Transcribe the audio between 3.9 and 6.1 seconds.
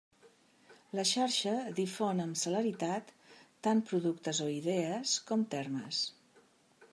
productes o idees, com termes.